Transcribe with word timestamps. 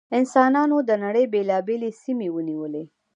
انسانانو 0.19 0.77
د 0.89 0.91
نړۍ 1.03 1.25
بېلابېلې 1.33 1.89
سیمې 2.01 2.27
ونیولې. 2.35 2.83